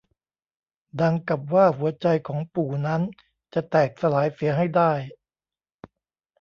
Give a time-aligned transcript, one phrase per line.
[1.01, 3.01] ดังกับว่าหัวใจของปู่นั้น
[3.53, 4.91] จะแตกสลายเสียให้ได้